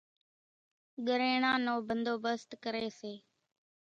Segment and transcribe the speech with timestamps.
[1.07, 3.13] ڳريڻان نو ڀنڌوڀست ڪريَ سي۔